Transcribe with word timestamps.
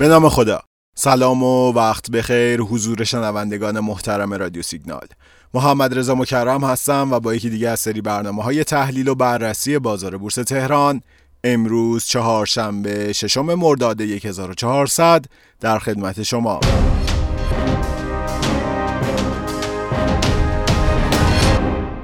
به 0.00 0.08
نام 0.08 0.28
خدا. 0.28 0.60
سلام 0.94 1.42
و 1.42 1.72
وقت 1.72 2.10
بخیر 2.10 2.60
حضور 2.60 3.04
شنوندگان 3.04 3.80
محترم 3.80 4.34
رادیو 4.34 4.62
سیگنال. 4.62 5.06
محمد 5.54 5.98
رضا 5.98 6.14
مکرم 6.14 6.64
هستم 6.64 7.12
و 7.12 7.20
با 7.20 7.34
یکی 7.34 7.50
دیگه 7.50 7.68
از 7.68 7.80
سری 7.80 8.00
برنامه 8.00 8.42
های 8.42 8.64
تحلیل 8.64 9.08
و 9.08 9.14
بررسی 9.14 9.78
بازار 9.78 10.16
بورس 10.16 10.34
تهران 10.34 11.00
امروز 11.44 12.04
چهارشنبه 12.04 13.12
ششم 13.12 13.54
مرداد 13.54 14.00
1400 14.00 15.24
در 15.60 15.78
خدمت 15.78 16.22
شما. 16.22 16.60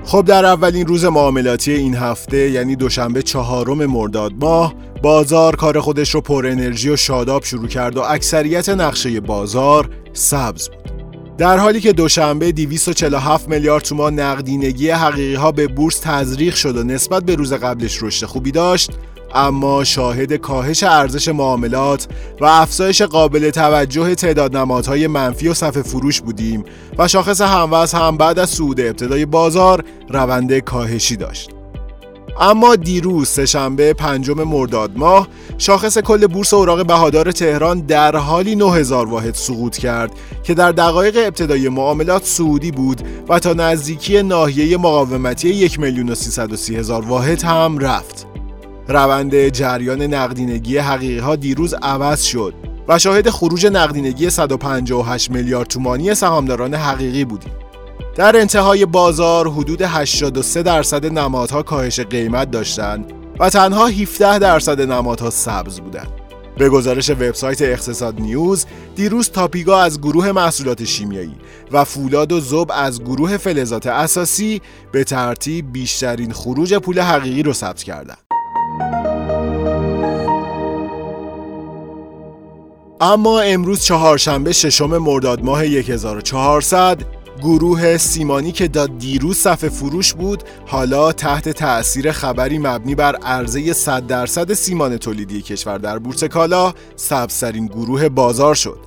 خب 0.05 0.25
در 0.25 0.45
اولین 0.45 0.87
روز 0.87 1.05
معاملاتی 1.05 1.73
این 1.73 1.95
هفته 1.95 2.51
یعنی 2.51 2.77
دوشنبه 2.77 3.23
چهارم 3.23 3.87
مرداد 3.87 4.33
ماه 4.41 4.75
بازار 5.07 5.57
کار 5.57 5.81
خودش 5.81 6.15
رو 6.15 6.21
پر 6.21 6.47
انرژی 6.47 6.91
و 6.91 6.97
شاداب 6.97 7.45
شروع 7.45 7.69
کرد 7.69 7.97
و 7.97 8.01
اکثریت 8.01 8.69
نقشه 8.69 9.21
بازار 9.21 9.91
سبز 10.13 10.69
بود. 10.69 10.93
در 11.39 11.59
حالی 11.59 11.81
که 11.81 11.93
دوشنبه 11.93 12.53
247 12.53 13.49
میلیارد 13.49 13.83
تومان 13.83 14.21
نقدینگی 14.21 14.91
حقیقی 14.91 15.35
ها 15.35 15.53
به 15.53 15.67
بورس 15.67 16.01
تزریق 16.03 16.55
شد 16.55 16.77
و 16.77 16.83
نسبت 16.83 17.25
به 17.25 17.35
روز 17.35 17.53
قبلش 17.53 18.03
رشد 18.03 18.27
خوبی 18.27 18.51
داشت 18.51 18.91
اما 19.35 19.85
شاهد 19.85 20.33
کاهش 20.33 20.83
ارزش 20.83 21.29
معاملات 21.29 22.09
و 22.41 22.45
افزایش 22.45 23.03
قابل 23.03 23.51
توجه 23.51 24.15
تعداد 24.15 24.57
نمادهای 24.57 25.07
منفی 25.07 25.49
و 25.49 25.55
صف 25.55 25.79
فروش 25.79 26.21
بودیم 26.21 26.65
و 26.99 27.09
شاخص 27.09 27.41
هموز 27.41 27.93
هم 27.93 28.17
بعد 28.17 28.39
از 28.39 28.51
صعود 28.51 28.81
ابتدای 28.81 29.27
بازار 29.27 29.85
روند 30.09 30.59
کاهشی 30.59 31.17
داشت. 31.17 31.56
اما 32.41 32.77
دیروز 32.77 33.29
سهشنبه 33.29 33.93
پنجم 33.93 34.43
مرداد 34.43 34.91
ماه 34.97 35.29
شاخص 35.59 35.99
کل 35.99 36.27
بورس 36.27 36.55
اوراق 36.55 36.87
بهادار 36.87 37.33
تهران 37.33 37.81
در 37.81 38.17
حالی 38.17 38.57
9000 38.57 39.07
واحد 39.07 39.35
سقوط 39.35 39.77
کرد 39.77 40.13
که 40.43 40.55
در 40.55 40.73
دقایق 40.73 41.17
ابتدای 41.17 41.69
معاملات 41.69 42.25
سعودی 42.25 42.71
بود 42.71 43.03
و 43.29 43.39
تا 43.39 43.53
نزدیکی 43.53 44.23
ناحیه 44.23 44.77
مقاومتی 44.77 45.49
1 45.49 45.81
میلیون 45.81 46.09
و 46.09 46.15
330 46.15 46.77
هزار 46.77 47.07
واحد 47.07 47.43
هم 47.43 47.79
رفت. 47.79 48.27
روند 48.89 49.49
جریان 49.49 50.03
نقدینگی 50.03 50.79
حقیقی 50.79 51.19
ها 51.19 51.37
دیروز 51.37 51.75
عوض 51.75 52.23
شد 52.23 52.55
و 52.89 52.99
شاهد 52.99 53.31
خروج 53.31 53.67
نقدینگی 53.67 54.31
158 54.31 55.31
میلیارد 55.31 55.69
تومانی 55.69 56.15
سهامداران 56.15 56.75
حقیقی 56.75 57.25
بودیم. 57.25 57.53
در 58.17 58.37
انتهای 58.37 58.87
بازار 58.87 59.49
حدود 59.51 59.83
83 59.83 60.63
درصد 60.63 61.07
نمادها 61.07 61.63
کاهش 61.63 62.01
قیمت 62.01 62.51
داشتند 62.51 63.13
و 63.41 63.51
تنها 63.51 63.87
17 63.87 64.39
درصد 64.39 64.81
نمادها 64.81 65.31
سبز 65.31 65.81
بودند. 65.81 66.09
به 66.59 66.69
گزارش 66.69 67.11
وبسایت 67.11 67.63
اقتصاد 67.63 68.21
نیوز 68.21 68.67
دیروز 68.95 69.31
تاپیگا 69.31 69.79
از 69.79 70.01
گروه 70.01 70.33
محصولات 70.33 70.85
شیمیایی 70.85 71.37
و 71.73 71.85
فولاد 71.85 72.33
و 72.33 72.41
زوب 72.41 72.73
از 72.75 73.03
گروه 73.03 73.37
فلزات 73.37 73.87
اساسی 73.87 74.63
به 74.93 75.05
ترتیب 75.05 75.73
بیشترین 75.73 76.33
خروج 76.33 76.75
پول 76.75 77.01
حقیقی 77.01 77.43
رو 77.43 77.53
ثبت 77.53 77.83
کردند. 77.83 78.19
اما 83.01 83.41
امروز 83.41 83.85
چهارشنبه 83.85 84.53
ششم 84.53 84.99
مرداد 84.99 85.45
ماه 85.45 85.63
1400 85.63 87.16
گروه 87.43 87.97
سیمانی 87.97 88.53
که 88.53 88.69
داد 88.69 88.99
دیروز 88.99 89.37
صف 89.37 89.69
فروش 89.69 90.15
بود 90.15 90.43
حالا 90.67 91.13
تحت 91.13 91.49
تأثیر 91.49 92.13
خبری 92.13 92.59
مبنی 92.59 92.95
بر 92.95 93.17
عرضه 93.17 93.73
100 93.73 94.07
درصد 94.07 94.53
سیمان 94.53 94.97
تولیدی 94.97 95.43
کشور 95.43 95.79
در 95.79 95.99
بورس 95.99 96.25
کالا 96.25 96.75
سبزترین 96.97 97.67
گروه 97.67 98.09
بازار 98.09 98.55
شد. 98.55 98.79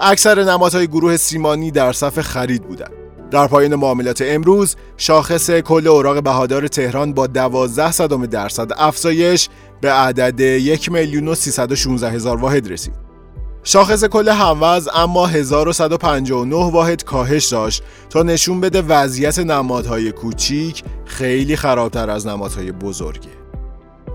اکثر 0.00 0.44
نمادهای 0.44 0.86
گروه 0.86 1.16
سیمانی 1.16 1.70
در 1.70 1.92
صف 1.92 2.20
خرید 2.20 2.62
بودند. 2.62 2.92
در 3.30 3.46
پایان 3.46 3.74
معاملات 3.74 4.22
امروز 4.26 4.76
شاخص 4.96 5.50
کل 5.50 5.86
اوراق 5.86 6.22
بهادار 6.22 6.68
تهران 6.68 7.12
با 7.12 7.26
12 7.26 7.92
صدام 7.92 8.26
درصد 8.26 8.70
افزایش 8.76 9.48
به 9.80 9.92
عدد 9.92 10.40
1 10.40 10.92
میلیون 10.92 11.28
و 11.28 11.34
316 11.34 12.10
هزار 12.10 12.36
واحد 12.36 12.72
رسید. 12.72 13.01
شاخص 13.64 14.04
کل 14.04 14.28
هموز 14.28 14.88
اما 14.94 15.26
1159 15.26 16.56
واحد 16.56 17.04
کاهش 17.04 17.46
داشت 17.46 17.82
تا 18.10 18.22
نشون 18.22 18.60
بده 18.60 18.82
وضعیت 18.82 19.38
نمادهای 19.38 20.12
کوچیک 20.12 20.84
خیلی 21.04 21.56
خرابتر 21.56 22.10
از 22.10 22.26
نمادهای 22.26 22.72
بزرگه. 22.72 23.28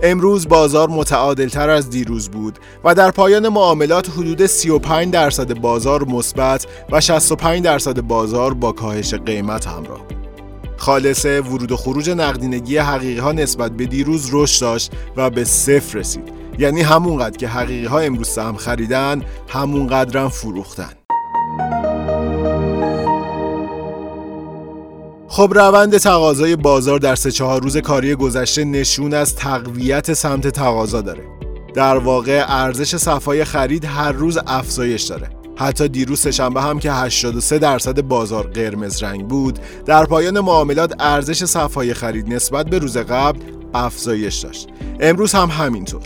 امروز 0.03 0.47
بازار 0.47 0.89
متعادل 0.89 1.49
تر 1.49 1.69
از 1.69 1.89
دیروز 1.89 2.29
بود 2.29 2.59
و 2.83 2.95
در 2.95 3.11
پایان 3.11 3.49
معاملات 3.49 4.09
حدود 4.09 4.45
35 4.45 5.13
درصد 5.13 5.53
بازار 5.53 6.03
مثبت 6.03 6.67
و 6.91 7.01
65 7.01 7.63
درصد 7.63 8.01
بازار 8.01 8.53
با 8.53 8.71
کاهش 8.71 9.13
قیمت 9.13 9.67
همراه 9.67 10.07
بود. 10.07 10.17
خالصه 10.77 11.41
ورود 11.41 11.71
و 11.71 11.77
خروج 11.77 12.09
نقدینگی 12.09 12.77
حقیقی 12.77 13.19
ها 13.19 13.31
نسبت 13.31 13.71
به 13.71 13.85
دیروز 13.85 14.29
رشد 14.31 14.61
داشت 14.61 14.91
و 15.15 15.29
به 15.29 15.43
صفر 15.43 15.99
رسید. 15.99 16.36
یعنی 16.57 16.81
همونقدر 16.81 17.37
که 17.37 17.47
حقیقی 17.47 17.85
ها 17.85 17.99
امروز 17.99 18.27
سهم 18.27 18.55
خریدن 18.55 19.23
همون 19.47 19.87
قدرم 19.87 20.29
فروختن. 20.29 20.91
خب 25.27 25.51
روند 25.55 25.97
تقاضای 25.97 26.55
بازار 26.55 26.99
در 26.99 27.15
سه 27.15 27.31
چهار 27.31 27.61
روز 27.61 27.77
کاری 27.77 28.15
گذشته 28.15 28.63
نشون 28.63 29.13
از 29.13 29.35
تقویت 29.35 30.13
سمت 30.13 30.47
تقاضا 30.47 31.01
داره. 31.01 31.23
در 31.73 31.97
واقع 31.97 32.45
ارزش 32.47 32.95
صفای 32.95 33.45
خرید 33.45 33.85
هر 33.85 34.11
روز 34.11 34.39
افزایش 34.47 35.03
داره. 35.03 35.29
حتی 35.55 35.87
دیروز 35.87 36.19
سهشنبه 36.19 36.61
هم 36.61 36.79
که 36.79 36.91
83 36.91 37.59
درصد 37.59 38.01
بازار 38.01 38.47
قرمز 38.47 39.03
رنگ 39.03 39.27
بود 39.27 39.59
در 39.85 40.05
پایان 40.05 40.39
معاملات 40.39 40.93
ارزش 40.99 41.45
صفای 41.45 41.93
خرید 41.93 42.33
نسبت 42.33 42.65
به 42.65 42.79
روز 42.79 42.97
قبل 42.97 43.39
افزایش 43.73 44.35
داشت. 44.35 44.67
امروز 44.99 45.33
هم 45.33 45.49
همینطور. 45.49 46.01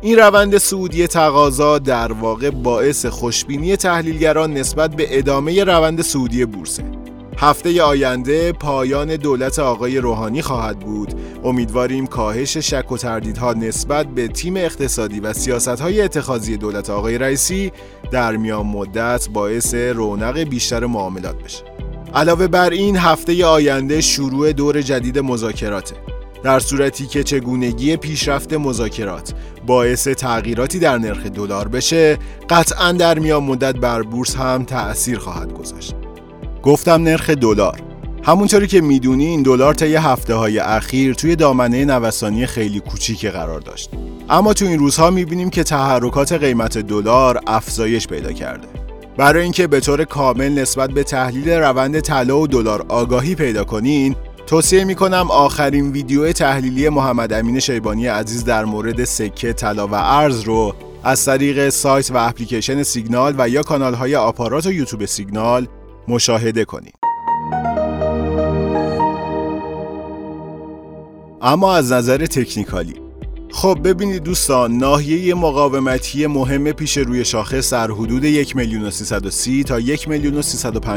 این 0.00 0.18
روند 0.18 0.58
سعودی 0.58 1.06
تقاضا 1.06 1.78
در 1.78 2.12
واقع 2.12 2.50
باعث 2.50 3.06
خوشبینی 3.06 3.76
تحلیلگران 3.76 4.54
نسبت 4.54 4.96
به 4.96 5.18
ادامه 5.18 5.64
روند 5.64 6.02
سعودی 6.02 6.44
بورسه 6.44 6.84
هفته 7.40 7.82
آینده 7.82 8.52
پایان 8.52 9.16
دولت 9.16 9.58
آقای 9.58 9.98
روحانی 9.98 10.42
خواهد 10.42 10.78
بود. 10.78 11.14
امیدواریم 11.44 12.06
کاهش 12.06 12.56
شک 12.56 12.92
و 12.92 12.96
تردیدها 12.96 13.52
نسبت 13.52 14.06
به 14.06 14.28
تیم 14.28 14.56
اقتصادی 14.56 15.20
و 15.20 15.32
سیاست 15.32 15.68
های 15.80 16.00
اتخاذی 16.00 16.56
دولت 16.56 16.90
آقای 16.90 17.18
رئیسی 17.18 17.72
در 18.10 18.36
میان 18.36 18.66
مدت 18.66 19.28
باعث 19.28 19.74
رونق 19.74 20.38
بیشتر 20.38 20.86
معاملات 20.86 21.42
بشه. 21.42 21.62
علاوه 22.14 22.46
بر 22.46 22.70
این 22.70 22.96
هفته 22.96 23.46
آینده 23.46 24.00
شروع 24.00 24.52
دور 24.52 24.82
جدید 24.82 25.18
مذاکراته. 25.18 26.17
در 26.42 26.60
صورتی 26.60 27.06
که 27.06 27.22
چگونگی 27.22 27.96
پیشرفت 27.96 28.52
مذاکرات 28.52 29.34
باعث 29.66 30.08
تغییراتی 30.08 30.78
در 30.78 30.98
نرخ 30.98 31.26
دلار 31.26 31.68
بشه 31.68 32.18
قطعا 32.50 32.92
در 32.92 33.18
میان 33.18 33.42
مدت 33.42 33.76
بر 33.76 34.02
بورس 34.02 34.36
هم 34.36 34.64
تأثیر 34.64 35.18
خواهد 35.18 35.52
گذاشت. 35.52 35.94
گفتم 36.62 37.02
نرخ 37.02 37.30
دلار. 37.30 37.80
همونطوری 38.22 38.66
که 38.66 38.80
می‌دونی 38.80 39.26
این 39.26 39.42
دلار 39.42 39.74
طی 39.74 39.94
هفته 39.94 40.34
های 40.34 40.58
اخیر 40.58 41.14
توی 41.14 41.36
دامنه 41.36 41.84
نوسانی 41.84 42.46
خیلی 42.46 42.80
کوچیکی 42.80 43.28
قرار 43.28 43.60
داشت. 43.60 43.90
اما 44.30 44.52
تو 44.52 44.64
این 44.64 44.78
روزها 44.78 45.10
می‌بینیم 45.10 45.50
که 45.50 45.62
تحرکات 45.62 46.32
قیمت 46.32 46.78
دلار 46.78 47.40
افزایش 47.46 48.06
پیدا 48.06 48.32
کرده. 48.32 48.68
برای 49.16 49.42
اینکه 49.42 49.66
به 49.66 49.80
طور 49.80 50.04
کامل 50.04 50.48
نسبت 50.48 50.90
به 50.90 51.02
تحلیل 51.02 51.48
روند 51.48 52.00
طلا 52.00 52.38
و 52.38 52.46
دلار 52.46 52.84
آگاهی 52.88 53.34
پیدا 53.34 53.64
کنین 53.64 54.16
توصیه 54.48 54.84
می 54.84 54.94
کنم 54.94 55.30
آخرین 55.30 55.92
ویدیو 55.92 56.32
تحلیلی 56.32 56.88
محمد 56.88 57.32
امین 57.32 57.60
شیبانی 57.60 58.06
عزیز 58.06 58.44
در 58.44 58.64
مورد 58.64 59.04
سکه 59.04 59.52
طلا 59.52 59.86
و 59.86 59.94
ارز 59.94 60.40
رو 60.40 60.74
از 61.04 61.24
طریق 61.24 61.68
سایت 61.68 62.10
و 62.10 62.16
اپلیکیشن 62.16 62.82
سیگنال 62.82 63.34
و 63.38 63.48
یا 63.48 63.62
کانال 63.62 63.94
های 63.94 64.16
آپارات 64.16 64.66
و 64.66 64.72
یوتیوب 64.72 65.04
سیگنال 65.04 65.66
مشاهده 66.08 66.64
کنید. 66.64 66.94
اما 71.42 71.74
از 71.74 71.92
نظر 71.92 72.26
تکنیکالی 72.26 72.94
خب 73.50 73.78
ببینید 73.84 74.22
دوستان 74.22 74.76
ناحیه 74.76 75.34
مقاومتی 75.34 76.26
مهم 76.26 76.72
پیش 76.72 76.98
روی 76.98 77.24
شاخص 77.24 77.72
در 77.72 77.90
حدود 77.90 78.24
1 78.24 78.56
میلیون 78.56 78.90
تا 79.66 79.80
1 79.80 80.08
میلیون 80.08 80.42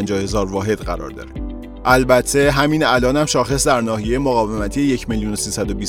هزار 0.10 0.52
واحد 0.52 0.78
قرار 0.78 1.10
داره 1.10 1.41
البته 1.86 2.52
همین 2.52 2.84
الانم 2.84 3.20
هم 3.20 3.26
شاخص 3.26 3.68
در 3.68 3.82
ناحیه 3.82 4.18
مقاومتی 4.18 4.82
1 4.82 5.10
میلیون 5.10 5.34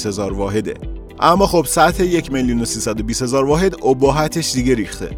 هزار 0.06 0.32
واحده. 0.32 0.74
اما 1.20 1.46
خب 1.46 1.64
سطح 1.68 2.04
1 2.04 2.32
میلیون 2.32 2.60
هزار 2.60 3.44
واحد 3.44 3.84
ابهتش 3.84 4.52
دیگه 4.52 4.74
ریخته. 4.74 5.10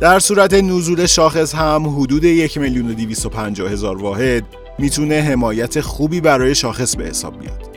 در 0.00 0.18
صورت 0.18 0.54
نزول 0.54 1.06
شاخص 1.06 1.54
هم 1.54 1.88
حدود 1.88 2.24
1 2.24 2.58
میلیون 2.58 2.96
هزار 3.58 4.02
واحد 4.02 4.44
می‌تونه 4.78 5.20
حمایت 5.20 5.80
خوبی 5.80 6.20
برای 6.20 6.54
شاخص 6.54 6.96
به 6.96 7.04
حساب 7.04 7.40
بیاد. 7.40 7.74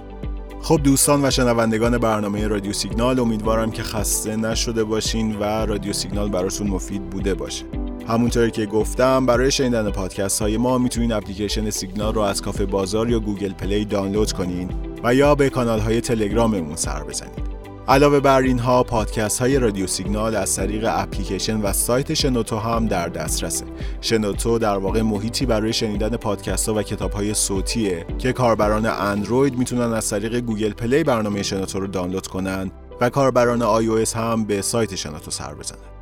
خب 0.62 0.80
دوستان 0.84 1.26
و 1.26 1.32
شنوندگان 1.32 1.98
برنامه 1.98 2.48
رادیو 2.48 2.74
سیگنال 2.74 3.20
امیدوارم 3.20 3.72
که 3.72 3.84
خسته 3.84 4.36
نشده 4.36 4.84
باشین 4.84 5.36
و 5.36 5.44
رادیو 5.44 5.94
سیگنال 5.94 6.30
براتون 6.30 6.68
مفید 6.68 7.10
بوده 7.10 7.34
باشه. 7.34 7.66
همونطوری 8.08 8.52
که 8.52 8.66
گفتم 8.66 9.26
برای 9.26 9.52
شنیدن 9.52 9.92
پادکست 9.92 10.42
های 10.42 10.58
ما 10.58 10.78
می‌تونین 10.78 11.12
اپلیکیشن 11.12 11.70
سیگنال 11.70 12.14
رو 12.14 12.22
از 12.22 12.42
کافه 12.42 12.66
بازار 12.66 13.10
یا 13.10 13.20
گوگل 13.20 13.54
پلی 13.54 13.86
دانلود 13.86 14.32
کنین 14.32 14.70
و 15.04 15.16
یا 15.16 15.36
به 15.36 15.50
کانال 15.50 15.80
های 15.80 16.02
تلگراممون 16.02 16.76
سر 16.76 17.04
بزنید 17.04 17.48
علاوه 17.88 18.20
بر 18.20 18.42
اینها 18.42 18.84
پادکست 18.84 19.40
های 19.40 19.60
رادیو 19.60 19.88
سیگنال 19.88 20.36
از 20.36 20.56
طریق 20.56 20.86
اپلیکیشن 20.88 21.62
و 21.62 21.74
سایت 21.74 22.14
شنوتو 22.14 22.58
هم 22.58 22.88
در 22.88 23.10
دسترسه. 23.10 23.66
شنوتو 24.02 24.60
در 24.60 24.78
واقع 24.78 25.02
محیطی 25.02 25.46
برای 25.46 25.74
شنیدن 25.74 26.18
پادکست 26.18 26.70
ها 26.70 26.76
و 26.76 26.82
کتاب 26.82 27.12
های 27.12 27.34
صوتیه 27.34 28.06
که 28.20 28.34
کاربران 28.34 28.86
اندروید 28.86 29.58
می‌تونن 29.58 29.94
از 29.94 30.10
طریق 30.10 30.40
گوگل 30.40 30.74
پلی 30.74 31.04
برنامه 31.04 31.44
شنوتو 31.44 31.80
رو 31.80 31.88
دانلود 31.88 32.28
کنن 32.28 32.72
و 33.02 33.10
کاربران 33.10 33.82
iOS 33.82 34.16
هم 34.16 34.46
به 34.46 34.62
سایت 34.62 34.96
شنوتو 34.96 35.32
سر 35.32 35.54
بزنن. 35.54 35.97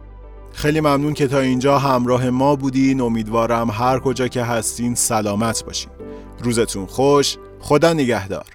خیلی 0.56 0.80
ممنون 0.80 1.14
که 1.14 1.28
تا 1.28 1.40
اینجا 1.40 1.80
همراه 1.80 2.30
ما 2.30 2.56
بودین. 2.56 3.02
امیدوارم 3.02 3.70
هر 3.72 4.00
کجا 4.00 4.28
که 4.28 4.44
هستین 4.44 4.96
سلامت 4.96 5.66
باشین. 5.66 5.92
روزتون 6.44 6.86
خوش. 6.86 7.38
خدا 7.60 7.94
نگهدار. 7.94 8.55